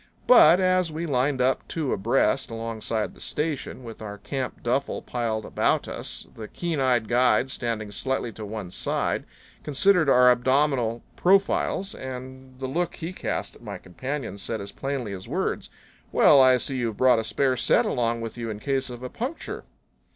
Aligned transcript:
But 0.25 0.59
as 0.59 0.91
we 0.91 1.05
lined 1.05 1.41
up 1.41 1.67
two 1.67 1.93
abreast 1.93 2.49
alongside 2.49 3.13
the 3.13 3.21
station, 3.21 3.83
with 3.83 4.01
our 4.01 4.17
camp 4.17 4.63
duffel 4.63 5.03
piled 5.03 5.45
about 5.45 5.87
us, 5.87 6.27
the 6.33 6.47
keen 6.47 6.79
eyed 6.79 7.07
guide, 7.07 7.51
standing 7.51 7.91
slightly 7.91 8.31
to 8.31 8.43
one 8.43 8.71
side, 8.71 9.25
considered 9.61 10.09
our 10.09 10.31
abdominal 10.31 11.03
profiles, 11.15 11.93
and 11.93 12.59
the 12.59 12.65
look 12.65 12.95
he 12.95 13.13
cast 13.13 13.55
at 13.55 13.61
my 13.61 13.77
companion 13.77 14.39
said 14.39 14.59
as 14.59 14.71
plainly 14.71 15.13
as 15.13 15.27
words, 15.27 15.69
"Well, 16.11 16.41
I 16.41 16.57
see 16.57 16.77
you've 16.77 16.97
brought 16.97 17.19
a 17.19 17.23
spare 17.23 17.55
set 17.55 17.85
along 17.85 18.21
with 18.21 18.39
you 18.39 18.49
in 18.49 18.57
case 18.59 18.89
of 18.89 19.03
a 19.03 19.09
puncture." 19.09 19.65